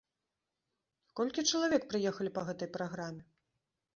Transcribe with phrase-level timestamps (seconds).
[1.19, 3.21] Колькі чалавек прыехалі па гэтай праграме?